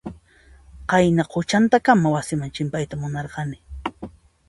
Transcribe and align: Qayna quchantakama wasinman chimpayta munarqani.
Qayna 0.89 1.23
quchantakama 1.31 2.07
wasinman 2.15 2.53
chimpayta 2.55 2.95
munarqani. 3.01 3.57